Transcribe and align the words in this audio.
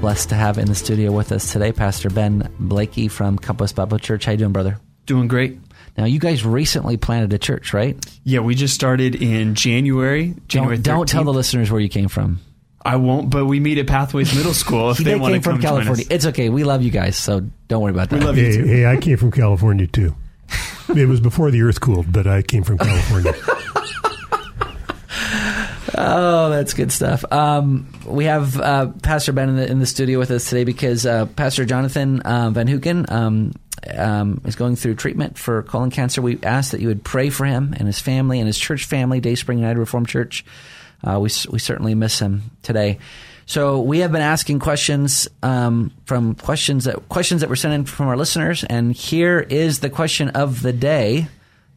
blessed 0.00 0.28
to 0.30 0.34
have 0.34 0.58
in 0.58 0.66
the 0.66 0.74
studio 0.74 1.10
with 1.10 1.32
us 1.32 1.52
today 1.52 1.72
Pastor 1.72 2.10
Ben 2.10 2.52
Blakey 2.58 3.08
from 3.08 3.38
Compass 3.38 3.72
Bible 3.72 3.98
Church. 3.98 4.24
How 4.24 4.32
you 4.32 4.38
doing, 4.38 4.52
brother? 4.52 4.78
Doing 5.06 5.28
great. 5.28 5.58
Now, 5.96 6.04
you 6.04 6.18
guys 6.18 6.44
recently 6.44 6.96
planted 6.98 7.32
a 7.32 7.38
church, 7.38 7.72
right? 7.72 7.96
Yeah, 8.22 8.40
we 8.40 8.54
just 8.54 8.74
started 8.74 9.14
in 9.14 9.54
January. 9.54 10.34
January 10.48 10.76
don't, 10.76 10.96
don't 10.98 11.08
tell 11.08 11.24
the 11.24 11.32
listeners 11.32 11.70
where 11.70 11.80
you 11.80 11.88
came 11.88 12.08
from. 12.08 12.40
I 12.84 12.96
won't, 12.96 13.30
but 13.30 13.46
we 13.46 13.58
meet 13.58 13.78
at 13.78 13.86
Pathways 13.86 14.34
Middle 14.34 14.52
School 14.54 14.90
if 14.92 14.98
they, 14.98 15.04
they 15.04 15.14
want 15.16 15.32
came 15.32 15.42
to 15.42 15.48
come 15.48 15.54
from 15.56 15.62
California. 15.62 15.94
Join 16.04 16.06
us. 16.06 16.10
It's 16.10 16.26
okay. 16.26 16.50
We 16.50 16.64
love 16.64 16.82
you 16.82 16.90
guys, 16.90 17.16
so 17.16 17.40
don't 17.68 17.82
worry 17.82 17.92
about 17.92 18.10
that. 18.10 18.20
We 18.20 18.24
love 18.26 18.36
you 18.36 18.44
Hey, 18.44 18.56
too. 18.56 18.64
hey, 18.64 18.86
I 18.86 18.96
came 18.98 19.16
from 19.16 19.32
California 19.32 19.86
too. 19.86 20.14
It 20.88 21.08
was 21.08 21.18
before 21.20 21.50
the 21.50 21.62
earth 21.62 21.80
cooled, 21.80 22.12
but 22.12 22.28
I 22.28 22.42
came 22.42 22.62
from 22.62 22.78
California. 22.78 23.32
Oh, 25.98 26.50
that's 26.50 26.74
good 26.74 26.92
stuff. 26.92 27.24
Um, 27.32 27.88
we 28.04 28.26
have 28.26 28.60
uh, 28.60 28.88
Pastor 29.02 29.32
Ben 29.32 29.48
in 29.48 29.56
the, 29.56 29.70
in 29.70 29.78
the 29.78 29.86
studio 29.86 30.18
with 30.18 30.30
us 30.30 30.46
today 30.46 30.64
because 30.64 31.06
uh, 31.06 31.24
Pastor 31.24 31.64
Jonathan 31.64 32.20
uh, 32.20 32.50
Van 32.50 32.68
Hoeken 32.68 33.10
um, 33.10 33.52
um, 33.94 34.42
is 34.44 34.56
going 34.56 34.76
through 34.76 34.96
treatment 34.96 35.38
for 35.38 35.62
colon 35.62 35.90
cancer. 35.90 36.20
We 36.20 36.38
asked 36.42 36.72
that 36.72 36.82
you 36.82 36.88
would 36.88 37.02
pray 37.02 37.30
for 37.30 37.46
him 37.46 37.74
and 37.78 37.86
his 37.86 37.98
family 37.98 38.40
and 38.40 38.46
his 38.46 38.58
church 38.58 38.84
family, 38.84 39.20
Day 39.20 39.30
Dayspring 39.30 39.58
United 39.58 39.78
Reformed 39.78 40.08
Church. 40.08 40.44
Uh, 41.02 41.18
we 41.18 41.30
we 41.50 41.58
certainly 41.58 41.94
miss 41.94 42.18
him 42.18 42.50
today. 42.62 42.98
So 43.46 43.80
we 43.80 44.00
have 44.00 44.12
been 44.12 44.22
asking 44.22 44.58
questions 44.58 45.28
um, 45.42 45.92
from 46.04 46.34
questions 46.34 46.84
that 46.84 47.08
questions 47.08 47.40
that 47.40 47.48
were 47.48 47.56
sent 47.56 47.72
in 47.72 47.84
from 47.86 48.08
our 48.08 48.16
listeners, 48.18 48.64
and 48.64 48.92
here 48.92 49.40
is 49.40 49.80
the 49.80 49.90
question 49.90 50.28
of 50.30 50.60
the 50.60 50.72
day. 50.74 51.28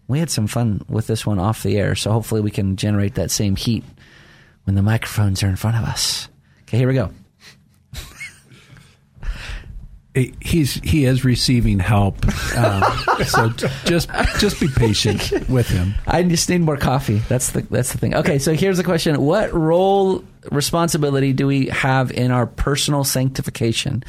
We 0.08 0.20
had 0.20 0.32
some 0.32 0.48
fun 0.48 0.84
with 0.90 1.08
this 1.08 1.26
one 1.26 1.38
off 1.38 1.64
the 1.64 1.78
air, 1.78 1.96
so 1.96 2.12
hopefully 2.12 2.42
we 2.42 2.50
can 2.50 2.76
generate 2.76 3.16
that 3.16 3.30
same 3.30 3.56
heat 3.56 3.84
when 4.70 4.76
the 4.76 4.84
microphones 4.84 5.42
are 5.42 5.48
in 5.48 5.56
front 5.56 5.78
of 5.78 5.84
us. 5.84 6.30
Okay, 6.62 6.78
here 6.78 6.88
we 6.88 6.94
go. 6.94 7.10
he's 10.42 10.76
he 10.76 11.06
is 11.06 11.26
receiving 11.26 11.80
help, 11.80 12.24
um, 12.56 12.84
so 13.26 13.50
just 13.86 14.12
just 14.38 14.60
be 14.60 14.68
patient 14.68 15.50
with 15.50 15.68
him. 15.68 15.96
I 16.06 16.22
just 16.22 16.48
need 16.50 16.62
more 16.62 16.78
coffee. 16.78 17.18
That's 17.28 17.50
the 17.50 17.62
that's 17.62 17.94
the 17.94 17.98
thing. 17.98 18.14
Okay, 18.14 18.38
so 18.38 18.54
here's 18.54 18.78
the 18.78 18.84
question: 18.84 19.20
What 19.20 19.52
role, 19.52 20.24
responsibility 20.52 21.34
do 21.34 21.48
we 21.48 21.70
have 21.70 22.12
in 22.12 22.30
our 22.30 22.46
personal 22.46 23.04
sanctification? 23.04 24.04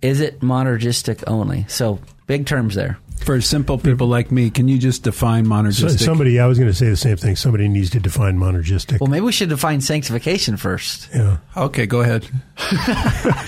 Is 0.00 0.22
it 0.22 0.40
monergistic 0.40 1.22
only? 1.26 1.66
So 1.68 1.98
big 2.26 2.46
terms 2.46 2.74
there. 2.74 2.98
For 3.24 3.40
simple 3.40 3.78
people 3.78 4.06
like 4.06 4.30
me, 4.30 4.50
can 4.50 4.68
you 4.68 4.76
just 4.76 5.02
define 5.02 5.44
So, 5.46 5.50
monergistic? 5.50 5.98
somebody, 6.00 6.38
I 6.40 6.46
was 6.46 6.58
going 6.58 6.70
to 6.70 6.76
say 6.76 6.90
the 6.90 6.96
same 6.96 7.16
thing. 7.16 7.36
Somebody 7.36 7.68
needs 7.68 7.88
to 7.90 8.00
define 8.00 8.36
monergistic. 8.38 9.00
Well, 9.00 9.08
maybe 9.08 9.24
we 9.24 9.32
should 9.32 9.48
define 9.48 9.80
sanctification 9.80 10.56
first. 10.58 11.08
yeah. 11.14 11.38
okay, 11.56 11.86
go 11.86 12.00
ahead. 12.00 12.28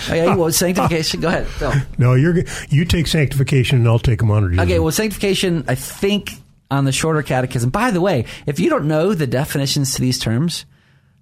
Okay, 0.09 0.33
well, 0.35 0.51
sanctification. 0.51 1.19
Go 1.21 1.27
ahead, 1.27 1.47
Phil. 1.47 1.73
No, 1.97 2.13
you're 2.13 2.43
you 2.69 2.85
take 2.85 3.07
sanctification, 3.07 3.79
and 3.79 3.87
I'll 3.87 3.99
take 3.99 4.19
monergism. 4.19 4.61
Okay, 4.63 4.79
well, 4.79 4.91
sanctification, 4.91 5.65
I 5.67 5.75
think, 5.75 6.31
on 6.71 6.85
the 6.85 6.91
shorter 6.91 7.21
catechism. 7.21 7.69
By 7.69 7.91
the 7.91 8.01
way, 8.01 8.25
if 8.45 8.59
you 8.59 8.69
don't 8.69 8.87
know 8.87 9.13
the 9.13 9.27
definitions 9.27 9.95
to 9.95 10.01
these 10.01 10.17
terms, 10.17 10.65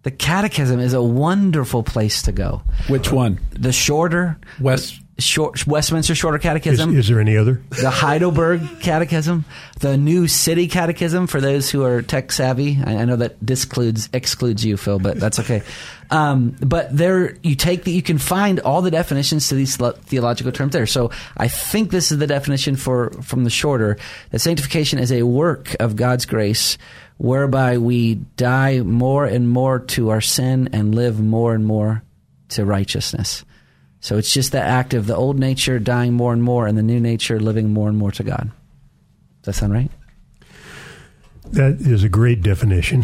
the 0.04 0.12
catechism 0.12 0.80
is 0.80 0.94
a 0.94 1.02
wonderful 1.02 1.82
place 1.84 2.22
to 2.24 2.32
go. 2.32 2.62
Which 2.88 3.12
one? 3.12 3.40
The 3.52 3.72
shorter, 3.74 4.38
West. 4.62 5.02
Short, 5.18 5.66
Westminster 5.66 6.14
Shorter 6.14 6.40
Catechism, 6.40 6.98
is 6.98 7.08
there 7.08 7.20
any 7.20 7.38
other? 7.38 7.62
the 7.70 7.90
Heidelberg 7.90 8.62
Catechism, 8.82 9.46
the 9.80 9.98
New 9.98 10.28
City 10.28 10.68
Catechism 10.68 11.28
for 11.28 11.40
those 11.40 11.70
who 11.70 11.84
are 11.84 12.02
tech 12.02 12.32
savvy. 12.32 12.80
I, 12.84 12.98
I 12.98 13.06
know 13.06 13.16
that 13.16 13.44
discludes 13.46 14.10
excludes 14.14 14.66
you, 14.66 14.78
Phil, 14.78 15.00
but 15.00 15.20
that's 15.20 15.40
okay. 15.40 15.62
Um, 16.12 16.56
but 16.60 16.96
there, 16.96 17.36
you 17.42 17.56
take 17.56 17.86
that 17.86 17.92
you 17.92 18.02
can 18.02 18.18
find 18.18 18.60
all 18.60 18.82
the 18.82 18.92
definitions 18.92 19.50
to 19.50 19.56
these 19.56 19.78
theological 19.78 20.52
terms 20.52 20.74
there. 20.74 20.86
So 20.86 21.12
I 21.38 21.48
think 21.48 21.92
this 21.92 22.12
is 22.12 22.20
the 22.20 22.28
definition 22.28 22.76
for 22.76 23.12
from 23.22 23.44
the 23.44 23.50
shorter 23.50 23.98
that 24.32 24.40
sanctification 24.40 25.00
is 25.00 25.12
a 25.12 25.24
work 25.24 25.76
of 25.80 25.96
God's 25.96 26.26
grace. 26.26 26.78
Whereby 27.18 27.78
we 27.78 28.16
die 28.36 28.82
more 28.82 29.26
and 29.26 29.50
more 29.50 29.80
to 29.80 30.10
our 30.10 30.20
sin 30.20 30.68
and 30.74 30.94
live 30.94 31.22
more 31.22 31.56
and 31.56 31.66
more 31.66 32.04
to 32.50 32.66
righteousness. 32.66 33.46
So 34.06 34.20
it's 34.20 34.32
just 34.32 34.52
that 34.52 34.68
act 34.68 34.94
of 34.94 35.08
the 35.08 35.16
old 35.16 35.40
nature 35.40 35.80
dying 35.80 36.14
more 36.14 36.32
and 36.32 36.44
more 36.44 36.68
and 36.68 36.78
the 36.78 36.84
new 36.84 37.00
nature 37.00 37.40
living 37.40 37.74
more 37.74 37.90
and 37.90 37.98
more 37.98 38.12
to 38.12 38.22
God. 38.24 38.52
Does 39.42 39.46
that 39.46 39.54
sound 39.54 39.74
right? 39.74 39.90
That 41.54 41.82
is 41.82 42.04
a 42.04 42.10
great 42.10 42.44
definition. 42.44 43.04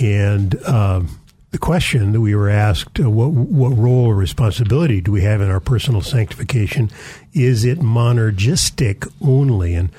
And 0.00 0.54
um, 0.64 1.20
the 1.50 1.58
question 1.58 2.12
that 2.12 2.22
we 2.22 2.34
were 2.34 2.48
asked, 2.48 2.98
uh, 2.98 3.10
what 3.10 3.32
what 3.32 3.76
role 3.76 4.06
or 4.06 4.14
responsibility 4.14 5.02
do 5.02 5.12
we 5.12 5.20
have 5.20 5.42
in 5.42 5.50
our 5.50 5.60
personal 5.60 6.00
sanctification? 6.00 6.90
Is 7.34 7.66
it 7.66 7.80
monergistic 7.80 9.06
only? 9.20 9.74
And 9.74 9.90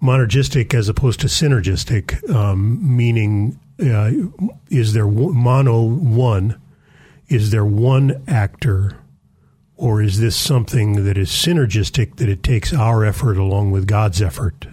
monergistic 0.00 0.74
as 0.74 0.88
opposed 0.88 1.18
to 1.22 1.26
synergistic, 1.26 2.22
um, 2.32 2.96
meaning 2.96 3.58
uh, 3.80 4.12
is 4.70 4.92
there 4.92 5.08
mono 5.08 5.82
one? 5.82 6.56
Is 7.26 7.50
there 7.50 7.64
one 7.64 8.22
actor? 8.28 9.00
Or 9.76 10.00
is 10.02 10.20
this 10.20 10.34
something 10.36 11.04
that 11.04 11.18
is 11.18 11.28
synergistic, 11.30 12.16
that 12.16 12.28
it 12.28 12.42
takes 12.42 12.72
our 12.72 13.04
effort 13.04 13.36
along 13.36 13.70
with 13.72 13.86
God's 13.86 14.22
effort? 14.22 14.66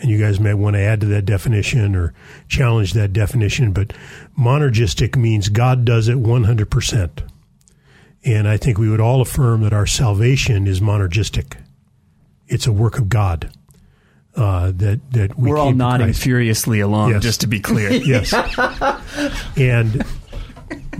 and 0.00 0.10
you 0.10 0.18
guys 0.18 0.40
may 0.40 0.54
want 0.54 0.74
to 0.74 0.80
add 0.80 1.00
to 1.00 1.06
that 1.06 1.26
definition 1.26 1.94
or 1.94 2.14
challenge 2.48 2.94
that 2.94 3.12
definition, 3.12 3.72
but 3.72 3.92
monergistic 4.38 5.14
means 5.14 5.50
God 5.50 5.84
does 5.84 6.08
it 6.08 6.16
100%. 6.16 7.28
And 8.24 8.48
I 8.48 8.56
think 8.56 8.78
we 8.78 8.88
would 8.88 9.00
all 9.00 9.20
affirm 9.20 9.62
that 9.62 9.72
our 9.74 9.86
salvation 9.86 10.66
is 10.66 10.80
monergistic. 10.80 11.58
It's 12.48 12.66
a 12.66 12.72
work 12.72 12.98
of 12.98 13.08
God. 13.08 13.50
Uh, 14.36 14.72
that 14.76 15.00
that 15.10 15.36
we 15.36 15.50
We're 15.50 15.58
all 15.58 15.72
nodding 15.72 16.12
furiously 16.12 16.80
along, 16.80 17.10
Yes. 17.10 17.22
just 17.22 17.40
to 17.42 17.46
be 17.48 17.60
clear. 17.60 17.90
Yes. 17.92 18.32
and 19.56 20.04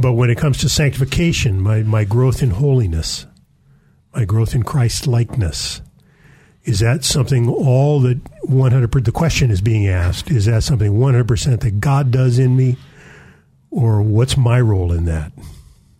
but 0.01 0.13
when 0.13 0.31
it 0.31 0.39
comes 0.39 0.59
to 0.59 0.69
sanctification, 0.69 1.61
my, 1.61 1.83
my 1.83 2.05
growth 2.05 2.43
in 2.43 2.51
holiness, 2.51 3.27
my 4.15 4.25
growth 4.25 4.55
in 4.55 4.63
Christ 4.63 5.07
likeness, 5.07 5.83
is 6.65 6.81
that 6.81 7.05
something 7.05 7.49
all 7.49 8.01
that 8.01 8.23
100% 8.45 9.05
the 9.05 9.13
question 9.13 9.51
is 9.51 9.61
being 9.61 9.89
asked 9.89 10.31
is 10.31 10.45
that 10.45 10.63
something 10.63 10.93
100% 10.93 11.61
that 11.61 11.81
God 11.81 12.11
does 12.11 12.39
in 12.39 12.57
me 12.57 12.77
or 13.71 14.03
what's 14.03 14.37
my 14.37 14.61
role 14.61 14.93
in 14.93 15.07
that? 15.07 15.33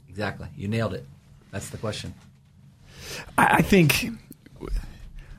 Exactly. 0.09 0.49
You 0.57 0.69
nailed 0.69 0.95
it. 0.95 1.07
That's 1.51 1.71
the 1.71 1.79
question. 1.79 2.15
I, 3.39 3.57
I 3.57 3.63
think, 3.63 4.09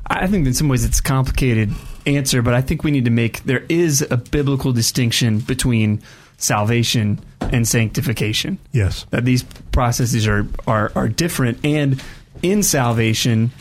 I 0.07 0.27
think 0.27 0.47
in 0.47 0.53
some 0.53 0.69
ways 0.69 0.83
it's 0.83 0.99
a 0.99 1.03
complicated 1.03 1.71
answer, 2.05 2.41
but 2.41 2.53
I 2.53 2.61
think 2.61 2.83
we 2.83 2.91
need 2.91 3.05
to 3.05 3.11
make 3.11 3.43
there 3.43 3.65
is 3.69 4.01
a 4.09 4.17
biblical 4.17 4.73
distinction 4.73 5.39
between 5.39 6.01
salvation 6.41 7.19
and 7.41 7.67
sanctification. 7.67 8.57
Yes. 8.71 9.05
That 9.09 9.25
these 9.25 9.43
processes 9.71 10.27
are 10.27 10.45
are, 10.67 10.91
are 10.95 11.07
different, 11.09 11.63
and 11.65 12.01
in 12.41 12.63
salvation, 12.63 13.51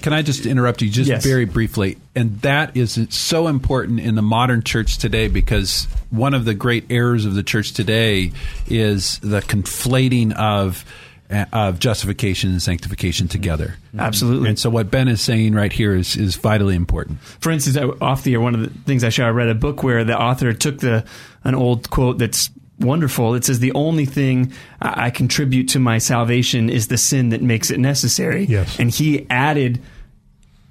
Can 0.00 0.12
I 0.14 0.22
just 0.22 0.46
interrupt 0.46 0.80
you 0.82 0.88
just 0.88 1.10
Yes. 1.10 1.22
very 1.24 1.44
briefly? 1.44 1.98
And 2.14 2.40
that 2.40 2.74
is 2.76 2.98
so 3.10 3.48
important 3.48 4.00
in 4.00 4.14
the 4.14 4.22
modern 4.22 4.62
church 4.62 4.96
today 4.98 5.28
because 5.28 5.86
one 6.10 6.32
of 6.32 6.44
the 6.46 6.54
great 6.54 6.86
errors 6.90 7.24
of 7.26 7.34
the 7.34 7.42
church 7.42 7.72
today 7.72 8.32
is 8.66 9.18
the 9.18 9.40
conflating 9.42 10.32
of 10.34 10.84
Uh, 11.30 11.46
of 11.54 11.78
justification 11.78 12.50
and 12.50 12.62
sanctification 12.62 13.26
together. 13.28 13.76
Mm-hmm. 13.88 14.00
absolutely. 14.00 14.48
And 14.50 14.58
so 14.58 14.68
what 14.68 14.90
Ben 14.90 15.08
is 15.08 15.22
saying 15.22 15.54
right 15.54 15.72
here 15.72 15.94
is 15.96 16.16
is 16.16 16.36
vitally 16.36 16.74
important. 16.76 17.18
For 17.40 17.50
instance, 17.50 17.78
I- 17.78 18.04
off 18.04 18.24
the 18.24 18.34
air, 18.34 18.42
one 18.42 18.54
of 18.54 18.60
the 18.60 18.68
things 18.84 19.02
I 19.02 19.08
shared, 19.08 19.28
I 19.28 19.30
read 19.30 19.48
a 19.48 19.54
book 19.54 19.82
where 19.82 20.04
the 20.04 20.20
author 20.20 20.52
took 20.52 20.80
the 20.80 21.02
an 21.42 21.54
old 21.54 21.88
quote 21.88 22.18
that's 22.18 22.50
wonderful. 22.78 23.34
It 23.34 23.44
says 23.46 23.60
the 23.60 23.72
only 23.72 24.04
thing 24.04 24.52
I 24.82 25.06
I 25.06 25.10
contribute 25.10 25.68
to 25.70 25.78
my 25.78 25.96
salvation 25.98 26.68
is 26.68 26.88
the 26.88 26.98
sin 26.98 27.30
that 27.30 27.40
makes 27.40 27.70
it 27.70 27.80
necessary. 27.80 28.44
Yes. 28.44 28.78
And 28.78 28.90
he 28.90 29.26
added 29.30 29.80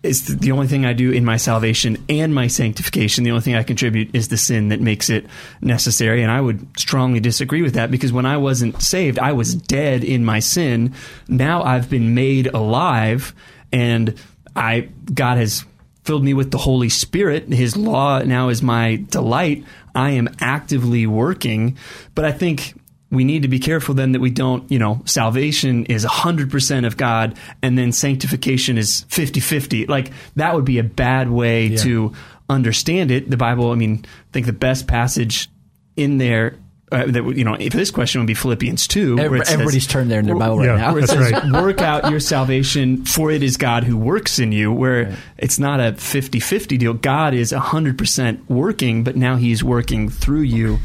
it's 0.04 0.22
the 0.22 0.52
only 0.52 0.68
thing 0.68 0.86
I 0.86 0.92
do 0.92 1.12
in 1.12 1.24
my 1.24 1.38
salvation 1.38 1.98
and 2.10 2.36
my 2.36 2.48
sanctification. 2.48 3.24
The 3.24 3.32
only 3.32 3.42
thing 3.42 3.56
I 3.56 3.64
contribute 3.64 4.14
is 4.14 4.28
the 4.28 4.38
sin 4.38 4.68
that 4.70 4.82
makes 4.82 5.10
it 5.10 5.26
necessary. 5.62 6.22
And 6.22 6.30
I 6.30 6.42
would 6.42 6.78
strongly 6.78 7.22
disagree 7.22 7.62
with 7.62 7.76
that 7.76 7.90
because 7.90 8.12
when 8.12 8.26
I 8.26 8.36
wasn't 8.36 8.82
saved, 8.82 9.18
I 9.18 9.32
was 9.32 9.56
dead 9.56 10.04
in 10.04 10.26
my 10.26 10.40
sin. 10.40 10.94
Now 11.30 11.64
I've 11.64 11.90
been 11.90 12.14
made 12.14 12.48
alive 12.48 13.34
and 13.72 14.20
I, 14.58 14.90
God 15.14 15.38
has 15.38 15.64
filled 16.04 16.26
me 16.26 16.34
with 16.34 16.52
the 16.52 16.58
Holy 16.58 16.90
Spirit. 16.90 17.48
His 17.48 17.78
law 17.78 18.20
now 18.20 18.50
is 18.50 18.62
my 18.62 19.04
delight. 19.10 19.64
I 19.96 20.12
am 20.12 20.28
actively 20.42 21.08
working, 21.08 21.78
but 22.14 22.26
I 22.26 22.34
think 22.34 22.74
we 23.14 23.24
need 23.24 23.44
to 23.44 23.48
be 23.48 23.60
careful 23.60 23.94
then 23.96 24.12
that 24.14 24.20
we 24.22 24.30
don't, 24.32 24.70
you 24.72 24.80
know, 24.80 25.02
salvation 25.06 25.86
is 25.86 26.06
100% 26.06 26.86
of 26.86 26.98
God 26.98 27.38
and 27.62 27.78
then 27.78 27.92
sanctification 27.92 28.78
is 28.78 29.06
50 29.10 29.40
50. 29.40 29.86
Like, 29.86 30.12
that 30.36 30.56
would 30.56 30.66
be 30.66 30.80
a 30.80 30.84
bad 30.84 31.30
way 31.30 31.68
Yeah. 31.68 31.78
to 31.78 32.14
understand 32.50 33.12
it. 33.12 33.30
The 33.30 33.38
Bible, 33.38 33.72
I 33.72 33.76
mean, 33.76 34.04
I 34.04 34.08
think 34.34 34.48
the 34.48 34.54
best 34.54 34.88
passage 34.88 35.50
in 35.96 36.18
there. 36.18 36.56
Uh, 36.92 37.08
that 37.08 37.24
you 37.36 37.44
know, 37.44 37.56
if 37.60 37.74
this 37.74 37.90
question 37.90 38.22
would 38.22 38.28
be 38.28 38.36
Philippians 38.36 38.88
two. 38.88 39.18
Every- 39.18 39.40
says- 39.40 39.54
everybody's 39.54 39.88
turned 39.88 40.12
there 40.12 40.20
in 40.20 40.28
their 40.28 40.36
Bible 40.36 40.60
right 40.60 40.66
Yeah, 40.68 40.76
now. 40.76 40.94
where 40.94 41.04
it 41.04 41.10
says, 41.10 41.32
right. 41.32 41.52
work 41.64 41.82
out 41.82 42.12
your 42.12 42.20
salvation, 42.20 43.04
for 43.06 43.32
it 43.32 43.42
is 43.42 43.58
God 43.58 43.84
who 43.84 43.98
works 43.98 44.38
in 44.38 44.52
you, 44.52 44.72
where 44.72 45.16
it's 45.40 45.58
not 45.58 45.80
a 45.80 45.94
50 45.94 46.40
50 46.40 46.78
deal. 46.78 46.94
God 46.94 47.34
is 47.34 47.52
100% 47.52 48.48
working, 48.48 49.04
but 49.04 49.16
now 49.16 49.38
he's 49.38 49.64
working 49.64 50.08
through 50.08 50.42
you 50.42 50.78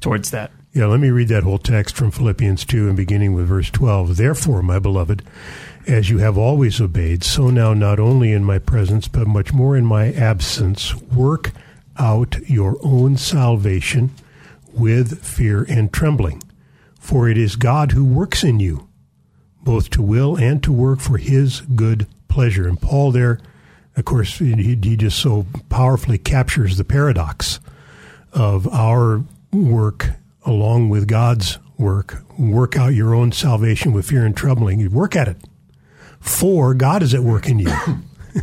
towards 0.00 0.30
that. 0.32 0.50
Yeah, 0.74 0.86
let 0.86 0.98
me 0.98 1.10
read 1.10 1.28
that 1.28 1.44
whole 1.44 1.58
text 1.58 1.94
from 1.94 2.10
Philippians 2.10 2.64
2 2.64 2.88
and 2.88 2.96
beginning 2.96 3.32
with 3.32 3.46
verse 3.46 3.70
12. 3.70 4.16
Therefore, 4.16 4.60
my 4.60 4.80
beloved, 4.80 5.22
as 5.86 6.10
you 6.10 6.18
have 6.18 6.36
always 6.36 6.80
obeyed, 6.80 7.22
so 7.22 7.48
now 7.48 7.74
not 7.74 8.00
only 8.00 8.32
in 8.32 8.42
my 8.42 8.58
presence, 8.58 9.06
but 9.06 9.28
much 9.28 9.52
more 9.52 9.76
in 9.76 9.86
my 9.86 10.10
absence, 10.12 10.92
work 10.96 11.52
out 11.96 12.40
your 12.48 12.76
own 12.82 13.16
salvation 13.16 14.10
with 14.72 15.24
fear 15.24 15.62
and 15.68 15.92
trembling. 15.92 16.42
For 16.98 17.28
it 17.28 17.38
is 17.38 17.54
God 17.54 17.92
who 17.92 18.04
works 18.04 18.42
in 18.42 18.58
you, 18.58 18.88
both 19.62 19.90
to 19.90 20.02
will 20.02 20.34
and 20.34 20.60
to 20.64 20.72
work 20.72 20.98
for 20.98 21.18
his 21.18 21.60
good 21.60 22.08
pleasure. 22.26 22.66
And 22.66 22.82
Paul 22.82 23.12
there, 23.12 23.38
of 23.96 24.04
course, 24.04 24.38
he, 24.38 24.54
he 24.54 24.96
just 24.96 25.20
so 25.20 25.46
powerfully 25.68 26.18
captures 26.18 26.78
the 26.78 26.84
paradox 26.84 27.60
of 28.32 28.66
our 28.74 29.22
work 29.52 30.08
along 30.44 30.88
with 30.88 31.08
God's 31.08 31.58
work. 31.78 32.22
Work 32.38 32.76
out 32.76 32.94
your 32.94 33.14
own 33.14 33.32
salvation 33.32 33.92
with 33.92 34.06
fear 34.08 34.24
and 34.24 34.36
trembling. 34.36 34.80
You 34.80 34.90
work 34.90 35.16
at 35.16 35.28
it. 35.28 35.36
For 36.20 36.74
God 36.74 37.02
is 37.02 37.14
at 37.14 37.22
work 37.22 37.48
in 37.48 37.58
you. 37.58 37.72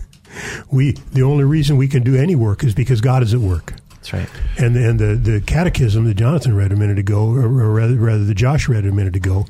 we 0.71 0.91
the 1.13 1.23
only 1.23 1.43
reason 1.43 1.77
we 1.77 1.87
can 1.87 2.03
do 2.03 2.15
any 2.15 2.35
work 2.35 2.63
is 2.63 2.73
because 2.73 3.01
God 3.01 3.23
is 3.23 3.33
at 3.33 3.39
work. 3.39 3.73
That's 3.89 4.13
right. 4.13 4.29
And 4.57 4.75
and 4.75 4.99
the, 4.99 5.15
the 5.15 5.41
catechism 5.41 6.05
that 6.05 6.15
Jonathan 6.15 6.55
read 6.55 6.71
a 6.71 6.75
minute 6.75 6.99
ago, 6.99 7.29
or, 7.29 7.47
rather, 7.47 7.95
rather 7.95 8.23
that 8.23 8.35
Josh 8.35 8.67
read 8.67 8.85
a 8.85 8.91
minute 8.91 9.15
ago, 9.15 9.45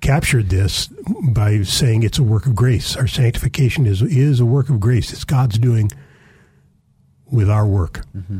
captured 0.00 0.48
this 0.48 0.88
by 1.22 1.62
saying 1.62 2.02
it's 2.02 2.18
a 2.18 2.22
work 2.22 2.46
of 2.46 2.54
grace. 2.54 2.96
Our 2.96 3.06
sanctification 3.06 3.86
is 3.86 4.02
is 4.02 4.40
a 4.40 4.46
work 4.46 4.68
of 4.68 4.80
grace. 4.80 5.12
It's 5.12 5.24
God's 5.24 5.58
doing 5.58 5.90
with 7.30 7.50
our 7.50 7.66
work. 7.66 8.04
Mm-hmm. 8.16 8.38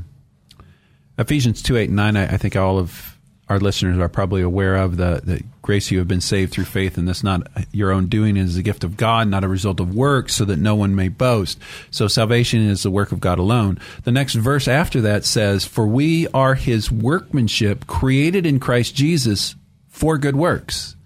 Ephesians 1.19 1.63
2 1.63 1.77
8 1.77 1.89
and 1.89 1.97
9, 1.97 2.17
I, 2.17 2.35
I 2.35 2.37
think 2.37 2.57
all 2.57 2.79
of 2.79 3.16
our 3.49 3.61
listeners 3.61 3.99
are 3.99 4.09
probably 4.09 4.43
aware 4.43 4.75
of 4.75 4.97
the, 4.97 5.21
the 5.23 5.43
grace 5.63 5.91
you 5.91 5.99
have 5.99 6.09
been 6.09 6.21
saved 6.21 6.53
through 6.53 6.65
faith, 6.65 6.99
and 6.99 7.07
this 7.07 7.23
not 7.23 7.47
your 7.71 7.93
own 7.93 8.07
doing, 8.07 8.37
it 8.37 8.43
is 8.43 8.57
a 8.57 8.63
gift 8.63 8.83
of 8.83 8.97
God, 8.97 9.29
not 9.29 9.45
a 9.45 9.49
result 9.49 9.79
of 9.79 9.95
works, 9.95 10.35
so 10.35 10.45
that 10.45 10.59
no 10.59 10.75
one 10.75 10.97
may 10.97 11.09
boast. 11.09 11.59
So 11.91 12.09
salvation 12.09 12.69
is 12.69 12.83
the 12.83 12.91
work 12.91 13.13
of 13.13 13.21
God 13.21 13.39
alone. 13.39 13.79
The 14.03 14.11
next 14.11 14.35
verse 14.35 14.67
after 14.67 15.01
that 15.03 15.25
says, 15.25 15.65
For 15.65 15.87
we 15.87 16.27
are 16.29 16.57
his 16.57 16.91
workmanship, 16.91 17.87
created 17.87 18.47
in 18.47 18.59
Christ 18.59 18.97
Jesus 18.97 19.55
for 19.89 20.19
good 20.19 20.37
works. 20.37 20.97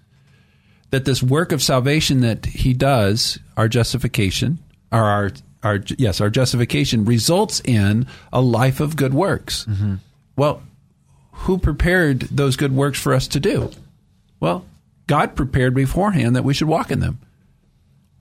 That 0.89 1.05
this 1.05 1.21
work 1.21 1.51
of 1.51 1.61
salvation 1.61 2.21
that 2.21 2.45
he 2.47 2.73
does, 2.73 3.39
our 3.55 3.67
justification, 3.67 4.59
or 4.91 5.03
our 5.03 5.31
our 5.63 5.79
yes, 5.97 6.19
our 6.19 6.29
justification 6.29 7.05
results 7.05 7.61
in 7.63 8.07
a 8.33 8.41
life 8.41 8.79
of 8.79 8.95
good 8.95 9.13
works. 9.13 9.65
Mm-hmm. 9.69 9.95
Well, 10.35 10.63
who 11.31 11.57
prepared 11.57 12.21
those 12.21 12.55
good 12.55 12.73
works 12.73 12.99
for 12.99 13.13
us 13.13 13.27
to 13.29 13.39
do? 13.39 13.71
Well, 14.39 14.65
God 15.07 15.35
prepared 15.35 15.73
beforehand 15.73 16.35
that 16.35 16.43
we 16.43 16.53
should 16.53 16.67
walk 16.67 16.91
in 16.91 16.99
them. 16.99 17.19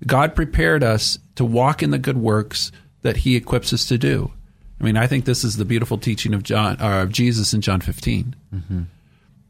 God 0.07 0.35
prepared 0.35 0.83
us 0.83 1.19
to 1.37 1.45
walk 1.45 1.83
in 1.83 1.91
the 1.91 1.99
good 1.99 2.17
works 2.17 2.73
that 3.03 3.19
He 3.19 3.37
equips 3.37 3.73
us 3.73 3.87
to 3.87 3.99
do. 3.99 4.33
I 4.81 4.85
mean, 4.85 4.97
I 4.97 5.07
think 5.07 5.25
this 5.25 5.45
is 5.45 5.57
the 5.57 5.65
beautiful 5.65 5.99
teaching 5.99 6.33
of 6.33 6.43
John, 6.43 6.81
or 6.81 7.01
of 7.01 7.13
Jesus 7.13 7.53
in 7.53 7.61
John 7.61 7.81
15. 7.81 8.35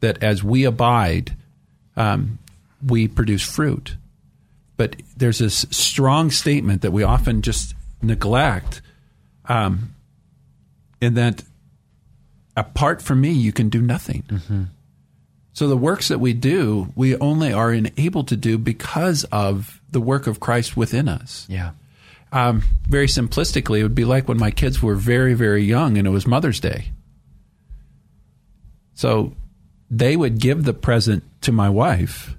That 0.01 0.21
as 0.21 0.43
we 0.43 0.65
abide, 0.65 1.35
um, 1.95 2.39
we 2.85 3.07
produce 3.07 3.41
fruit. 3.41 3.95
But 4.75 4.97
there's 5.15 5.39
this 5.39 5.65
strong 5.69 6.31
statement 6.31 6.81
that 6.81 6.91
we 6.91 7.03
often 7.03 7.41
just 7.41 7.75
neglect, 8.01 8.81
um, 9.45 9.93
in 10.99 11.13
that 11.13 11.43
apart 12.55 13.01
from 13.01 13.21
me, 13.21 13.31
you 13.31 13.51
can 13.51 13.69
do 13.69 13.81
nothing. 13.81 14.23
So 15.53 15.67
the 15.67 15.77
works 15.77 16.07
that 16.07 16.19
we 16.19 16.33
do, 16.33 16.93
we 16.95 17.17
only 17.17 17.51
are 17.51 17.73
enabled 17.73 18.29
to 18.29 18.37
do 18.37 18.57
because 18.57 19.25
of 19.25 19.81
the 19.91 19.99
work 19.99 20.27
of 20.27 20.39
Christ 20.39 20.77
within 20.77 21.09
us. 21.09 21.45
Yeah. 21.49 21.71
Um, 22.31 22.63
very 22.87 23.07
simplistically, 23.07 23.79
it 23.79 23.83
would 23.83 23.95
be 23.95 24.05
like 24.05 24.27
when 24.27 24.37
my 24.37 24.51
kids 24.51 24.81
were 24.81 24.95
very, 24.95 25.33
very 25.33 25.63
young 25.63 25.97
and 25.97 26.07
it 26.07 26.11
was 26.11 26.25
Mother's 26.25 26.61
Day. 26.61 26.91
So 28.93 29.33
they 29.89 30.15
would 30.15 30.39
give 30.39 30.63
the 30.63 30.73
present 30.73 31.23
to 31.41 31.51
my 31.51 31.69
wife, 31.69 32.35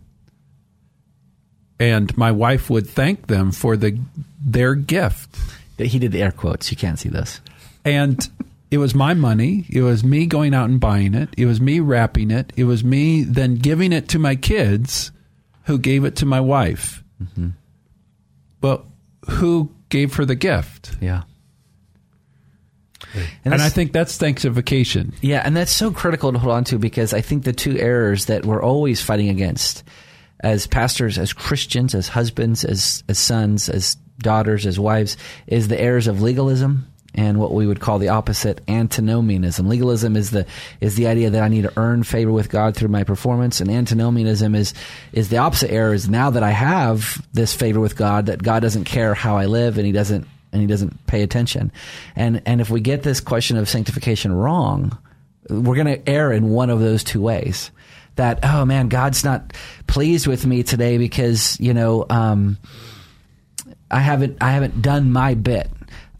and 1.78 2.16
my 2.16 2.30
wife 2.30 2.70
would 2.70 2.88
thank 2.88 3.26
them 3.26 3.52
for 3.52 3.76
the 3.76 3.98
their 4.44 4.74
gift. 4.74 5.36
He 5.76 5.98
did 5.98 6.12
the 6.12 6.22
air 6.22 6.30
quotes. 6.32 6.70
You 6.70 6.76
can't 6.76 6.98
see 6.98 7.08
this. 7.08 7.40
And 7.84 8.26
it 8.72 8.78
was 8.78 8.94
my 8.94 9.12
money. 9.12 9.66
It 9.68 9.82
was 9.82 10.02
me 10.02 10.24
going 10.24 10.54
out 10.54 10.70
and 10.70 10.80
buying 10.80 11.12
it. 11.14 11.28
It 11.36 11.44
was 11.44 11.60
me 11.60 11.78
wrapping 11.78 12.30
it. 12.30 12.54
It 12.56 12.64
was 12.64 12.82
me 12.82 13.22
then 13.22 13.56
giving 13.56 13.92
it 13.92 14.08
to 14.08 14.18
my 14.18 14.34
kids, 14.34 15.12
who 15.64 15.78
gave 15.78 16.04
it 16.06 16.16
to 16.16 16.26
my 16.26 16.40
wife. 16.40 17.04
Mm-hmm. 17.22 17.50
Well, 18.62 18.86
who 19.28 19.74
gave 19.90 20.14
her 20.14 20.24
the 20.24 20.34
gift? 20.34 20.96
Yeah. 21.02 21.24
And, 23.44 23.52
I 23.52 23.58
that's- 23.58 23.74
think 23.74 23.92
that's 23.92 24.14
sanctification. 24.14 25.12
Yeah, 25.20 25.42
and 25.44 25.54
that's 25.54 25.70
so 25.70 25.90
critical 25.90 26.32
to 26.32 26.38
hold 26.38 26.54
on 26.54 26.64
to 26.64 26.78
because 26.78 27.12
I 27.12 27.20
think 27.20 27.44
the 27.44 27.52
two 27.52 27.76
errors 27.76 28.24
that 28.26 28.46
we're 28.46 28.62
always 28.62 29.02
fighting 29.02 29.28
against 29.28 29.84
as 30.40 30.66
pastors, 30.66 31.18
as 31.18 31.34
Christians, 31.34 31.94
as 31.94 32.08
husbands, 32.08 32.64
as, 32.64 33.04
as 33.06 33.18
sons, 33.18 33.68
as 33.68 33.96
daughters, 34.20 34.64
as 34.64 34.80
wives, 34.80 35.18
is 35.46 35.68
the 35.68 35.78
errors 35.78 36.06
of 36.06 36.22
legalism 36.22 36.86
and 37.14 37.38
what 37.38 37.52
we 37.52 37.66
would 37.66 37.80
call 37.80 37.98
the 37.98 38.08
opposite 38.08 38.60
antinomianism. 38.68 39.68
Legalism 39.68 40.16
is 40.16 40.30
the 40.30 40.46
is 40.80 40.96
the 40.96 41.06
idea 41.06 41.30
that 41.30 41.42
I 41.42 41.48
need 41.48 41.62
to 41.62 41.72
earn 41.76 42.02
favor 42.02 42.32
with 42.32 42.48
God 42.48 42.74
through 42.74 42.88
my 42.88 43.04
performance, 43.04 43.60
and 43.60 43.70
antinomianism 43.70 44.54
is 44.54 44.74
is 45.12 45.28
the 45.28 45.38
opposite 45.38 45.70
error. 45.70 45.92
Is 45.92 46.08
now 46.08 46.30
that 46.30 46.42
I 46.42 46.50
have 46.50 47.24
this 47.32 47.54
favor 47.54 47.80
with 47.80 47.96
God, 47.96 48.26
that 48.26 48.42
God 48.42 48.60
doesn't 48.60 48.84
care 48.84 49.14
how 49.14 49.36
I 49.36 49.46
live, 49.46 49.76
and 49.76 49.86
He 49.86 49.92
doesn't 49.92 50.26
and 50.52 50.60
He 50.60 50.66
doesn't 50.66 51.06
pay 51.06 51.22
attention. 51.22 51.70
And 52.16 52.42
and 52.46 52.60
if 52.60 52.70
we 52.70 52.80
get 52.80 53.02
this 53.02 53.20
question 53.20 53.56
of 53.56 53.68
sanctification 53.68 54.32
wrong, 54.32 54.96
we're 55.48 55.76
going 55.76 55.86
to 55.86 56.08
err 56.08 56.32
in 56.32 56.50
one 56.50 56.70
of 56.70 56.80
those 56.80 57.04
two 57.04 57.20
ways. 57.20 57.70
That 58.16 58.40
oh 58.42 58.64
man, 58.64 58.88
God's 58.88 59.24
not 59.24 59.54
pleased 59.86 60.26
with 60.26 60.46
me 60.46 60.62
today 60.62 60.98
because 60.98 61.58
you 61.60 61.72
know 61.74 62.06
um, 62.08 62.58
I 63.90 64.00
haven't 64.00 64.38
I 64.40 64.52
haven't 64.52 64.82
done 64.82 65.12
my 65.12 65.34
bit. 65.34 65.70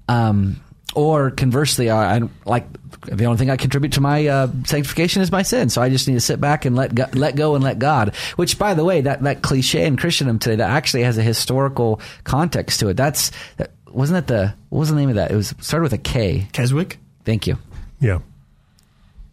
Um, 0.09 0.62
or 0.95 1.31
conversely, 1.31 1.91
I, 1.91 2.17
I 2.17 2.21
like 2.45 2.67
the 3.07 3.25
only 3.25 3.39
thing 3.39 3.51
I 3.51 3.57
contribute 3.57 3.95
to 3.95 4.01
my 4.01 4.27
uh, 4.27 4.49
sanctification 4.65 5.23
is 5.23 5.33
my 5.33 5.43
sin. 5.43 5.69
So 5.69 5.83
I 5.83 5.89
just 5.89 6.07
need 6.07 6.15
to 6.15 6.21
sit 6.21 6.41
back 6.41 6.65
and 6.65 6.77
let 6.77 6.95
go, 6.95 7.07
let 7.15 7.37
go 7.37 7.55
and 7.55 7.65
let 7.65 7.79
God. 7.79 8.15
Which, 8.37 8.59
by 8.59 8.75
the 8.75 8.85
way, 8.85 9.01
that 9.03 9.23
that 9.23 9.43
cliche 9.43 9.87
in 9.87 9.97
Christendom 9.97 10.39
today 10.39 10.57
that 10.57 10.71
actually 10.71 11.03
has 11.05 11.19
a 11.19 11.23
historical 11.23 12.01
context 12.25 12.81
to 12.81 12.89
it. 12.89 12.97
That's 12.97 13.33
that, 13.57 13.73
wasn't 13.91 14.27
that 14.27 14.33
the 14.33 14.55
what 14.69 14.81
was 14.81 14.91
the 14.91 14.97
name 14.97 15.09
of 15.09 15.17
that? 15.17 15.31
It 15.31 15.37
was 15.37 15.55
started 15.61 15.85
with 15.85 15.93
a 15.93 15.99
K. 15.99 16.47
Keswick? 16.53 16.99
Thank 17.25 17.47
you. 17.47 17.59
Yeah. 18.01 18.19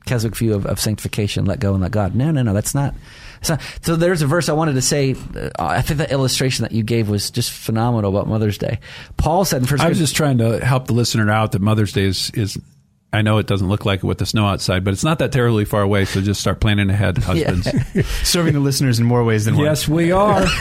Keswick 0.09 0.35
view 0.35 0.55
of, 0.55 0.65
of 0.65 0.79
sanctification, 0.79 1.45
let 1.45 1.59
go 1.59 1.73
and 1.73 1.81
let 1.81 1.91
God. 1.91 2.15
No, 2.15 2.31
no, 2.31 2.41
no, 2.41 2.53
that's 2.53 2.73
not. 2.73 2.95
It's 3.39 3.49
not. 3.49 3.61
So 3.81 3.95
there's 3.95 4.21
a 4.21 4.27
verse 4.27 4.49
I 4.49 4.53
wanted 4.53 4.73
to 4.73 4.81
say. 4.81 5.15
Uh, 5.35 5.49
I 5.57 5.81
think 5.81 5.99
the 5.99 6.11
illustration 6.11 6.63
that 6.63 6.71
you 6.71 6.83
gave 6.83 7.07
was 7.07 7.31
just 7.31 7.51
phenomenal 7.51 8.09
about 8.09 8.27
Mother's 8.27 8.57
Day. 8.57 8.79
Paul 9.17 9.45
said 9.45 9.61
in 9.61 9.67
First 9.67 9.83
I 9.83 9.89
was 9.89 9.99
just 9.99 10.15
trying 10.15 10.39
to 10.39 10.63
help 10.65 10.87
the 10.87 10.93
listener 10.93 11.29
out 11.31 11.53
that 11.53 11.61
Mother's 11.61 11.93
Day 11.93 12.05
is, 12.05 12.31
is 12.31 12.57
I 13.11 13.21
know 13.21 13.39
it 13.39 13.47
doesn't 13.47 13.67
look 13.67 13.85
like 13.85 13.99
it 13.99 14.05
with 14.05 14.19
the 14.19 14.25
snow 14.25 14.45
outside, 14.45 14.83
but 14.83 14.93
it's 14.93 15.03
not 15.03 15.19
that 15.19 15.31
terribly 15.31 15.65
far 15.65 15.81
away. 15.81 16.05
So 16.05 16.21
just 16.21 16.41
start 16.41 16.59
planning 16.59 16.89
ahead, 16.89 17.17
husbands. 17.23 17.67
Serving 18.27 18.53
the 18.53 18.59
listeners 18.59 18.99
in 18.99 19.05
more 19.05 19.23
ways 19.23 19.45
than 19.45 19.55
one. 19.55 19.65
yes, 19.65 19.87
we 19.87 20.11
are. 20.11 20.45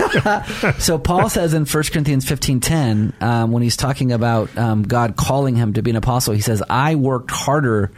So 0.79 0.99
Paul 0.99 1.29
says 1.29 1.55
in 1.55 1.65
1 1.65 1.83
Corinthians 1.93 2.25
15.10, 2.25 3.23
um, 3.23 3.53
when 3.53 3.63
he's 3.63 3.77
talking 3.77 4.13
about 4.13 4.57
um, 4.57 4.83
God 4.83 5.17
calling 5.17 5.57
him 5.57 5.73
to 5.75 5.83
be 5.83 5.91
an 5.91 5.97
apostle, 5.97 6.35
he 6.35 6.41
says, 6.41 6.63
I 6.69 6.95
worked 6.95 7.31
harder 7.31 7.93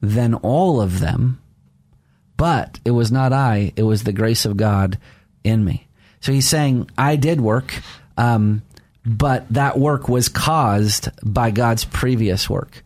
than 0.00 0.34
all 0.34 0.80
of 0.80 1.00
them, 1.00 1.40
but 2.36 2.80
it 2.84 2.92
was 2.92 3.10
not 3.10 3.32
I, 3.32 3.72
it 3.76 3.82
was 3.82 4.04
the 4.04 4.12
grace 4.12 4.44
of 4.44 4.56
God 4.56 4.98
in 5.44 5.64
me. 5.64 5.88
So 6.20 6.32
he's 6.32 6.48
saying, 6.48 6.90
I 6.96 7.16
did 7.16 7.40
work, 7.40 7.80
um, 8.16 8.62
but 9.04 9.48
that 9.50 9.78
work 9.78 10.08
was 10.08 10.28
caused 10.28 11.08
by 11.22 11.50
God's 11.50 11.84
previous 11.84 12.50
work. 12.50 12.82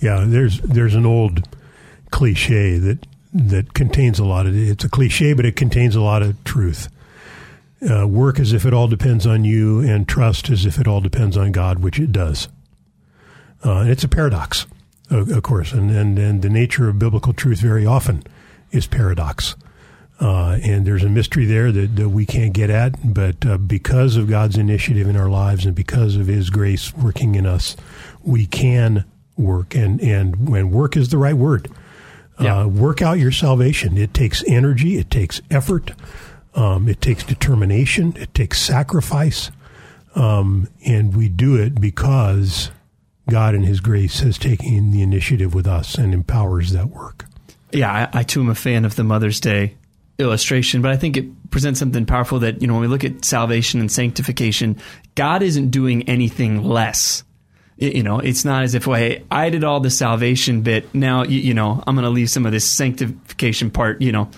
Yeah, 0.00 0.24
there's 0.26 0.60
there's 0.60 0.94
an 0.94 1.06
old 1.06 1.48
cliche 2.10 2.78
that 2.78 3.06
that 3.32 3.74
contains 3.74 4.18
a 4.18 4.24
lot 4.24 4.46
of 4.46 4.56
it's 4.56 4.84
a 4.84 4.88
cliche, 4.88 5.32
but 5.32 5.44
it 5.44 5.56
contains 5.56 5.96
a 5.96 6.00
lot 6.00 6.22
of 6.22 6.42
truth. 6.44 6.88
Uh, 7.88 8.06
work 8.06 8.40
as 8.40 8.52
if 8.52 8.66
it 8.66 8.74
all 8.74 8.88
depends 8.88 9.26
on 9.26 9.44
you, 9.44 9.80
and 9.80 10.08
trust 10.08 10.50
as 10.50 10.66
if 10.66 10.78
it 10.78 10.88
all 10.88 11.00
depends 11.00 11.36
on 11.36 11.52
God, 11.52 11.78
which 11.78 11.98
it 12.00 12.10
does. 12.10 12.48
Uh, 13.64 13.84
it's 13.86 14.04
a 14.04 14.08
paradox, 14.08 14.66
of, 15.10 15.30
of 15.30 15.42
course, 15.42 15.72
and, 15.72 15.90
and 15.90 16.18
and 16.18 16.42
the 16.42 16.50
nature 16.50 16.88
of 16.88 16.98
biblical 16.98 17.32
truth 17.32 17.60
very 17.60 17.86
often 17.86 18.22
is 18.70 18.86
paradox. 18.86 19.56
Uh, 20.20 20.58
and 20.64 20.84
there's 20.84 21.04
a 21.04 21.08
mystery 21.08 21.44
there 21.46 21.70
that, 21.70 21.94
that 21.94 22.08
we 22.08 22.26
can't 22.26 22.52
get 22.52 22.70
at, 22.70 23.14
but 23.14 23.46
uh, 23.46 23.56
because 23.56 24.16
of 24.16 24.28
God's 24.28 24.58
initiative 24.58 25.06
in 25.08 25.14
our 25.16 25.28
lives 25.28 25.64
and 25.64 25.76
because 25.76 26.16
of 26.16 26.26
His 26.26 26.50
grace 26.50 26.92
working 26.96 27.36
in 27.36 27.46
us, 27.46 27.76
we 28.24 28.44
can 28.44 29.04
work. 29.36 29.76
And, 29.76 30.00
and 30.00 30.48
when 30.48 30.70
work 30.72 30.96
is 30.96 31.10
the 31.10 31.18
right 31.18 31.36
word, 31.36 31.70
Yeah. 32.40 32.62
uh, 32.62 32.66
work 32.66 33.00
out 33.00 33.20
your 33.20 33.30
salvation. 33.30 33.96
It 33.96 34.12
takes 34.12 34.42
energy, 34.48 34.96
it 34.98 35.08
takes 35.08 35.40
effort, 35.52 35.92
um, 36.56 36.88
it 36.88 37.00
takes 37.00 37.22
determination, 37.22 38.14
it 38.16 38.34
takes 38.34 38.60
sacrifice. 38.60 39.52
Um, 40.16 40.66
and 40.84 41.14
we 41.16 41.28
do 41.28 41.54
it 41.54 41.80
because 41.80 42.72
God 43.30 43.54
in 43.54 43.62
His 43.62 43.80
grace 43.80 44.20
has 44.20 44.38
taken 44.38 44.90
the 44.90 45.02
initiative 45.02 45.54
with 45.54 45.66
us 45.66 45.96
and 45.96 46.14
empowers 46.14 46.72
that 46.72 46.88
work. 46.88 47.26
yeah, 47.72 48.08
I, 48.12 48.20
I 48.20 48.22
too 48.22 48.40
am 48.40 48.48
a 48.48 48.54
fan 48.54 48.84
of 48.84 48.96
the 48.96 49.04
Mother's 49.04 49.40
Day 49.40 49.74
illustration, 50.18 50.82
but 50.82 50.90
I 50.90 50.96
think 50.96 51.16
it 51.16 51.50
presents 51.50 51.78
something 51.78 52.06
powerful 52.06 52.40
that, 52.40 52.60
you 52.60 52.66
know, 52.66 52.74
when 52.74 52.82
we 52.82 52.88
look 52.88 53.04
at 53.04 53.24
salvation 53.24 53.80
and 53.80 53.92
sanctification, 53.92 54.76
God 55.14 55.42
isn't 55.42 55.70
doing 55.70 56.08
anything 56.08 56.64
less. 56.64 57.22
You 57.76 58.02
know, 58.02 58.18
it's 58.18 58.44
not 58.44 58.64
as 58.64 58.74
if, 58.74 58.88
well, 58.88 58.98
hey, 58.98 59.24
I 59.30 59.50
did 59.50 59.62
all 59.62 59.78
the 59.78 59.90
salvation 59.90 60.62
bit. 60.62 60.92
Now, 60.94 61.22
you, 61.22 61.38
you 61.38 61.54
know, 61.54 61.84
I'm 61.86 61.94
going 61.94 62.04
to 62.04 62.10
leave 62.10 62.30
some 62.30 62.44
of 62.44 62.50
this 62.50 62.68
sanctification 62.68 63.70
part, 63.70 64.02
you 64.02 64.10
know, 64.10 64.30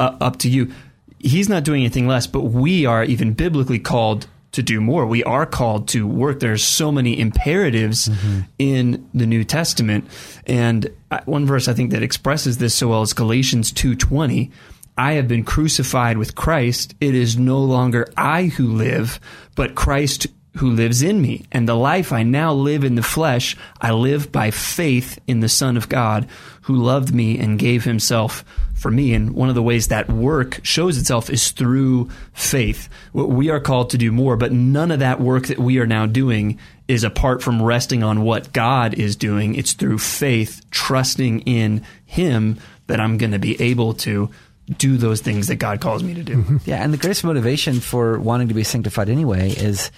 uh, 0.00 0.16
up 0.20 0.38
to 0.38 0.50
you. 0.50 0.72
He's 1.20 1.48
not 1.48 1.62
doing 1.62 1.82
anything 1.82 2.08
less, 2.08 2.26
but 2.26 2.40
we 2.42 2.86
are 2.86 3.04
even 3.04 3.34
biblically 3.34 3.78
called 3.78 4.26
to 4.52 4.62
do 4.62 4.80
more. 4.80 5.06
We 5.06 5.22
are 5.24 5.46
called 5.46 5.88
to 5.88 6.06
work. 6.06 6.40
There's 6.40 6.64
so 6.64 6.90
many 6.90 7.18
imperatives 7.18 8.08
mm-hmm. 8.08 8.40
in 8.58 9.08
the 9.14 9.26
New 9.26 9.44
Testament, 9.44 10.06
and 10.46 10.90
one 11.24 11.46
verse 11.46 11.68
I 11.68 11.74
think 11.74 11.90
that 11.90 12.02
expresses 12.02 12.58
this 12.58 12.74
so 12.74 12.88
well 12.88 13.02
is 13.02 13.12
Galatians 13.12 13.72
two 13.72 13.94
twenty. 13.94 14.50
I 14.96 15.12
have 15.12 15.28
been 15.28 15.44
crucified 15.44 16.18
with 16.18 16.34
Christ. 16.34 16.94
It 17.00 17.14
is 17.14 17.38
no 17.38 17.60
longer 17.60 18.12
I 18.16 18.44
who 18.44 18.72
live, 18.72 19.20
but 19.54 19.76
Christ 19.76 20.26
who 20.56 20.70
lives 20.70 21.02
in 21.02 21.20
me. 21.22 21.44
And 21.52 21.68
the 21.68 21.76
life 21.76 22.12
I 22.12 22.24
now 22.24 22.52
live 22.52 22.82
in 22.82 22.96
the 22.96 23.02
flesh, 23.02 23.56
I 23.80 23.92
live 23.92 24.32
by 24.32 24.50
faith 24.50 25.20
in 25.28 25.38
the 25.38 25.48
Son 25.48 25.76
of 25.76 25.88
God 25.88 26.26
who 26.62 26.74
loved 26.74 27.14
me 27.14 27.38
and 27.38 27.60
gave 27.60 27.84
himself 27.84 28.44
for 28.78 28.90
me. 28.90 29.14
And 29.14 29.34
one 29.34 29.48
of 29.48 29.54
the 29.54 29.62
ways 29.62 29.88
that 29.88 30.08
work 30.08 30.60
shows 30.62 30.96
itself 30.96 31.30
is 31.30 31.50
through 31.50 32.10
faith. 32.32 32.88
We 33.12 33.50
are 33.50 33.60
called 33.60 33.90
to 33.90 33.98
do 33.98 34.12
more, 34.12 34.36
but 34.36 34.52
none 34.52 34.90
of 34.90 35.00
that 35.00 35.20
work 35.20 35.48
that 35.48 35.58
we 35.58 35.78
are 35.78 35.86
now 35.86 36.06
doing 36.06 36.58
is 36.86 37.04
apart 37.04 37.42
from 37.42 37.62
resting 37.62 38.02
on 38.02 38.22
what 38.22 38.52
God 38.52 38.94
is 38.94 39.16
doing. 39.16 39.54
It's 39.54 39.72
through 39.74 39.98
faith, 39.98 40.64
trusting 40.70 41.40
in 41.40 41.84
Him 42.06 42.58
that 42.86 43.00
I'm 43.00 43.18
going 43.18 43.32
to 43.32 43.38
be 43.38 43.60
able 43.60 43.94
to 43.94 44.30
do 44.76 44.96
those 44.96 45.20
things 45.20 45.46
that 45.48 45.56
God 45.56 45.80
calls 45.80 46.02
me 46.02 46.14
to 46.14 46.22
do. 46.22 46.36
Mm-hmm. 46.36 46.56
Yeah, 46.64 46.82
and 46.82 46.92
the 46.92 46.98
greatest 46.98 47.24
motivation 47.24 47.80
for 47.80 48.18
wanting 48.18 48.48
to 48.48 48.54
be 48.54 48.64
sanctified 48.64 49.08
anyway 49.08 49.50
is 49.50 49.90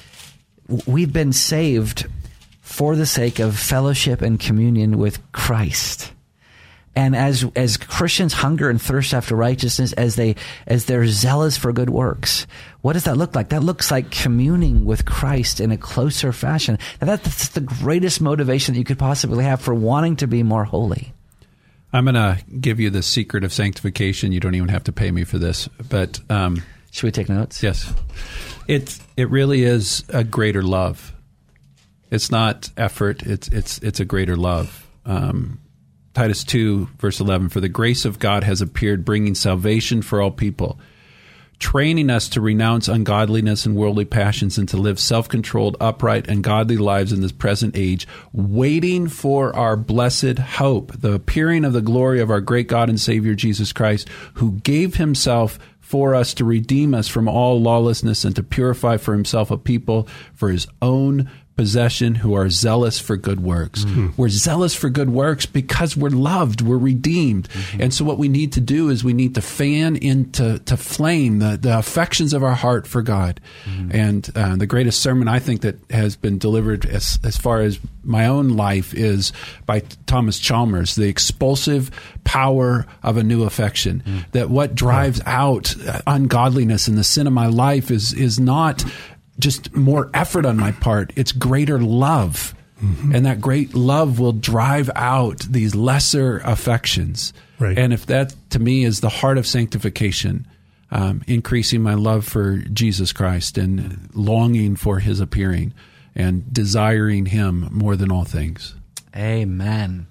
we've 0.86 1.12
been 1.12 1.32
saved 1.32 2.06
for 2.60 2.94
the 2.94 3.06
sake 3.06 3.40
of 3.40 3.58
fellowship 3.58 4.22
and 4.22 4.38
communion 4.38 4.98
with 4.98 5.32
Christ. 5.32 6.12
And 6.96 7.14
as 7.14 7.44
as 7.54 7.76
Christians 7.76 8.32
hunger 8.32 8.68
and 8.68 8.82
thirst 8.82 9.14
after 9.14 9.36
righteousness, 9.36 9.92
as 9.92 10.16
they 10.16 10.34
as 10.66 10.86
they're 10.86 11.06
zealous 11.06 11.56
for 11.56 11.72
good 11.72 11.88
works, 11.90 12.48
what 12.80 12.94
does 12.94 13.04
that 13.04 13.16
look 13.16 13.34
like? 13.36 13.50
That 13.50 13.62
looks 13.62 13.90
like 13.92 14.10
communing 14.10 14.84
with 14.84 15.04
Christ 15.04 15.60
in 15.60 15.70
a 15.70 15.76
closer 15.76 16.32
fashion. 16.32 16.78
That- 16.98 17.22
that's 17.22 17.48
the 17.50 17.60
greatest 17.60 18.20
motivation 18.20 18.74
that 18.74 18.78
you 18.78 18.84
could 18.84 18.98
possibly 18.98 19.44
have 19.44 19.60
for 19.60 19.72
wanting 19.72 20.16
to 20.16 20.26
be 20.26 20.42
more 20.42 20.64
holy. 20.64 21.12
I'm 21.92 22.04
going 22.04 22.14
to 22.14 22.38
give 22.60 22.78
you 22.78 22.88
the 22.90 23.02
secret 23.02 23.42
of 23.44 23.52
sanctification. 23.52 24.30
You 24.32 24.38
don't 24.40 24.54
even 24.54 24.68
have 24.68 24.84
to 24.84 24.92
pay 24.92 25.10
me 25.10 25.24
for 25.24 25.38
this, 25.38 25.68
but 25.88 26.20
um, 26.30 26.62
Should 26.92 27.04
we 27.06 27.10
take 27.12 27.28
notes? 27.28 27.62
yes, 27.62 27.92
it 28.68 28.98
it 29.16 29.28
really 29.30 29.62
is 29.62 30.04
a 30.08 30.24
greater 30.24 30.62
love. 30.62 31.12
It's 32.10 32.30
not 32.32 32.70
effort. 32.76 33.22
It's 33.22 33.46
it's 33.48 33.78
it's 33.78 34.00
a 34.00 34.04
greater 34.04 34.36
love. 34.36 34.86
Um, 35.06 35.60
Titus 36.14 36.44
two 36.44 36.88
verse 36.98 37.20
eleven: 37.20 37.48
For 37.48 37.60
the 37.60 37.68
grace 37.68 38.04
of 38.04 38.18
God 38.18 38.44
has 38.44 38.60
appeared, 38.60 39.04
bringing 39.04 39.34
salvation 39.34 40.02
for 40.02 40.20
all 40.20 40.30
people, 40.30 40.78
training 41.60 42.10
us 42.10 42.28
to 42.30 42.40
renounce 42.40 42.88
ungodliness 42.88 43.66
and 43.66 43.76
worldly 43.76 44.04
passions, 44.04 44.58
and 44.58 44.68
to 44.68 44.76
live 44.76 44.98
self-controlled, 44.98 45.76
upright, 45.78 46.26
and 46.26 46.42
godly 46.42 46.76
lives 46.78 47.12
in 47.12 47.20
this 47.20 47.32
present 47.32 47.76
age, 47.76 48.08
waiting 48.32 49.08
for 49.08 49.54
our 49.54 49.76
blessed 49.76 50.38
hope, 50.38 50.92
the 51.00 51.12
appearing 51.12 51.64
of 51.64 51.72
the 51.72 51.82
glory 51.82 52.20
of 52.20 52.30
our 52.30 52.40
great 52.40 52.66
God 52.66 52.88
and 52.88 53.00
Savior 53.00 53.34
Jesus 53.34 53.72
Christ, 53.72 54.08
who 54.34 54.52
gave 54.60 54.96
Himself 54.96 55.58
for 55.90 56.14
us 56.14 56.34
to 56.34 56.44
redeem 56.44 56.94
us 56.94 57.08
from 57.08 57.26
all 57.26 57.60
lawlessness 57.60 58.24
and 58.24 58.36
to 58.36 58.44
purify 58.44 58.96
for 58.96 59.12
himself 59.12 59.50
a 59.50 59.58
people 59.58 60.06
for 60.32 60.48
his 60.48 60.68
own 60.80 61.28
possession 61.56 62.14
who 62.14 62.32
are 62.32 62.48
zealous 62.48 62.98
for 62.98 63.18
good 63.18 63.40
works. 63.40 63.84
Mm-hmm. 63.84 64.10
We're 64.16 64.30
zealous 64.30 64.74
for 64.74 64.88
good 64.88 65.10
works 65.10 65.44
because 65.44 65.94
we're 65.94 66.08
loved, 66.08 66.62
we're 66.62 66.78
redeemed. 66.78 67.50
Mm-hmm. 67.50 67.82
And 67.82 67.92
so 67.92 68.02
what 68.02 68.16
we 68.16 68.28
need 68.28 68.52
to 68.54 68.62
do 68.62 68.88
is 68.88 69.04
we 69.04 69.12
need 69.12 69.34
to 69.34 69.42
fan 69.42 69.96
into 69.96 70.58
to 70.60 70.76
flame 70.78 71.38
the, 71.38 71.58
the 71.60 71.76
affections 71.76 72.32
of 72.32 72.42
our 72.42 72.54
heart 72.54 72.86
for 72.86 73.02
God. 73.02 73.42
Mm-hmm. 73.66 73.90
And 73.94 74.30
uh, 74.34 74.56
the 74.56 74.66
greatest 74.66 75.02
sermon 75.02 75.28
I 75.28 75.38
think 75.38 75.60
that 75.60 75.76
has 75.90 76.16
been 76.16 76.38
delivered 76.38 76.86
as, 76.86 77.18
as 77.24 77.36
far 77.36 77.60
as 77.60 77.78
my 78.02 78.26
own 78.26 78.48
life 78.48 78.94
is 78.94 79.32
by 79.66 79.80
Thomas 80.06 80.38
Chalmers, 80.38 80.94
the 80.94 81.08
expulsive 81.08 81.90
power 82.24 82.86
of 83.02 83.18
a 83.18 83.22
new 83.22 83.42
affection. 83.42 84.02
Mm. 84.06 84.30
That 84.32 84.48
what 84.48 84.74
drives 84.74 85.20
out 85.26 85.74
ungodliness 86.06 86.88
and 86.88 86.96
the 86.96 87.04
sin 87.04 87.26
of 87.26 87.32
my 87.32 87.46
life 87.46 87.90
is 87.90 88.12
is 88.12 88.38
not 88.38 88.84
just 89.38 89.74
more 89.74 90.10
effort 90.14 90.44
on 90.44 90.56
my 90.56 90.72
part; 90.72 91.12
it's 91.16 91.32
greater 91.32 91.78
love, 91.78 92.54
and 93.14 93.26
that 93.26 93.40
great 93.40 93.74
love 93.74 94.18
will 94.18 94.32
drive 94.32 94.90
out 94.94 95.40
these 95.40 95.74
lesser 95.74 96.38
affections. 96.44 97.32
Right. 97.58 97.78
And 97.78 97.92
if 97.92 98.06
that 98.06 98.34
to 98.50 98.58
me 98.58 98.84
is 98.84 99.00
the 99.00 99.08
heart 99.08 99.38
of 99.38 99.46
sanctification. 99.46 100.46
Um, 100.92 101.22
increasing 101.28 101.82
my 101.82 101.94
love 101.94 102.24
for 102.24 102.56
Jesus 102.56 103.12
Christ 103.12 103.56
and 103.56 104.10
longing 104.12 104.74
for 104.74 104.98
His 104.98 105.20
appearing 105.20 105.72
and 106.16 106.52
desiring 106.52 107.26
Him 107.26 107.68
more 107.70 107.94
than 107.94 108.10
all 108.10 108.24
things. 108.24 108.74
Amen. 109.16 110.08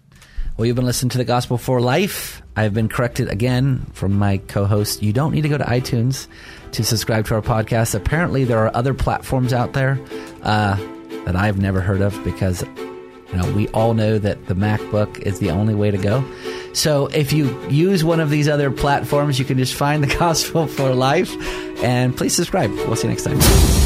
Well, 0.59 0.65
you've 0.65 0.75
been 0.75 0.83
listening 0.83 1.11
to 1.11 1.17
the 1.17 1.23
Gospel 1.23 1.57
for 1.57 1.79
Life. 1.79 2.41
I've 2.57 2.73
been 2.73 2.89
corrected 2.89 3.29
again 3.29 3.85
from 3.93 4.19
my 4.19 4.39
co 4.39 4.65
host. 4.65 5.01
You 5.01 5.13
don't 5.13 5.31
need 5.31 5.43
to 5.43 5.47
go 5.47 5.57
to 5.57 5.63
iTunes 5.63 6.27
to 6.73 6.83
subscribe 6.83 7.27
to 7.27 7.35
our 7.35 7.41
podcast. 7.41 7.95
Apparently, 7.95 8.43
there 8.43 8.57
are 8.57 8.75
other 8.75 8.93
platforms 8.93 9.53
out 9.53 9.71
there 9.71 9.97
uh, 10.43 10.75
that 11.23 11.37
I've 11.37 11.59
never 11.59 11.79
heard 11.79 12.01
of 12.01 12.21
because 12.25 12.61
you 12.61 13.37
know, 13.37 13.49
we 13.53 13.69
all 13.69 13.93
know 13.93 14.19
that 14.19 14.47
the 14.47 14.53
MacBook 14.53 15.19
is 15.19 15.39
the 15.39 15.49
only 15.49 15.75
way 15.75 15.91
to 15.91 15.97
go. 15.97 16.29
So 16.73 17.07
if 17.07 17.31
you 17.31 17.57
use 17.69 18.03
one 18.03 18.19
of 18.19 18.29
these 18.29 18.49
other 18.49 18.69
platforms, 18.69 19.39
you 19.39 19.45
can 19.45 19.57
just 19.57 19.75
find 19.75 20.03
the 20.03 20.13
Gospel 20.19 20.67
for 20.67 20.93
Life 20.93 21.33
and 21.81 22.17
please 22.17 22.35
subscribe. 22.35 22.69
We'll 22.71 22.97
see 22.97 23.07
you 23.07 23.13
next 23.13 23.23
time. 23.23 23.78